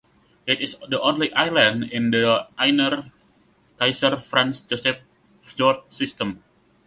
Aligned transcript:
It 0.47 0.61
is 0.61 0.75
the 0.89 0.99
only 0.99 1.31
island 1.33 1.91
in 1.91 2.09
the 2.09 2.47
inner 2.65 3.11
Kaiser 3.77 4.19
Franz 4.19 4.61
Joseph 4.61 4.97
Fjord 5.43 5.81
system. 5.93 6.43